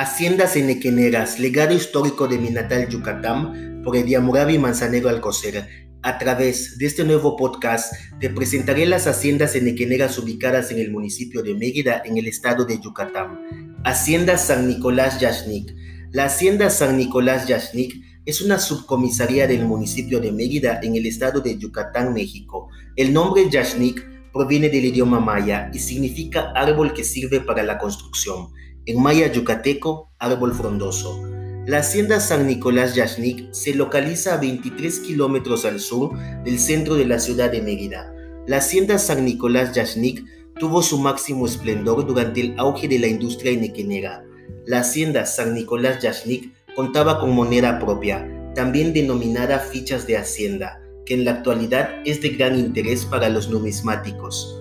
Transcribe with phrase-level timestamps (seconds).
[0.00, 5.88] Haciendas Enequeneras, legado histórico de mi natal Yucatán, por Ediamurabi Manzanero Alcocer.
[6.04, 11.42] A través de este nuevo podcast te presentaré las haciendas enequeneras ubicadas en el municipio
[11.42, 13.76] de Mérida, en el estado de Yucatán.
[13.84, 15.74] Hacienda San Nicolás Yashnik.
[16.12, 17.92] La Hacienda San Nicolás Yashnik
[18.24, 22.68] es una subcomisaría del municipio de Mérida, en el estado de Yucatán, México.
[22.94, 28.50] El nombre Yashnik proviene del idioma maya y significa árbol que sirve para la construcción
[28.88, 31.22] en maya yucateco, árbol frondoso.
[31.66, 37.04] La hacienda San Nicolás Yashnik se localiza a 23 kilómetros al sur del centro de
[37.04, 38.10] la ciudad de Mérida.
[38.46, 40.24] La hacienda San Nicolás Yashnik
[40.58, 44.24] tuvo su máximo esplendor durante el auge de la industria inequenera.
[44.64, 51.12] La hacienda San Nicolás Yashnik contaba con moneda propia, también denominada fichas de hacienda, que
[51.12, 54.58] en la actualidad es de gran interés para los numismáticos.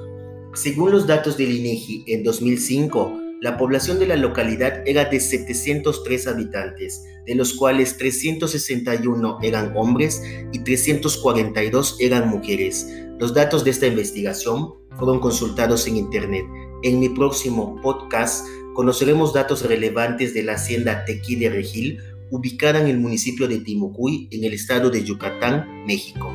[0.53, 6.27] Según los datos del INEGI, en 2005, la población de la localidad era de 703
[6.27, 12.87] habitantes, de los cuales 361 eran hombres y 342 eran mujeres.
[13.19, 16.45] Los datos de esta investigación fueron consultados en Internet.
[16.81, 21.99] En mi próximo podcast conoceremos datos relevantes de la hacienda Tequí de Regil,
[22.31, 26.33] ubicada en el municipio de Timucuy, en el estado de Yucatán, México.